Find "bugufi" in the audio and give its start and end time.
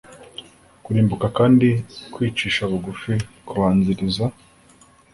2.71-3.13